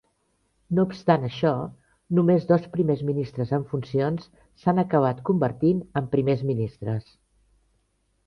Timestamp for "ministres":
3.09-3.51, 6.53-7.13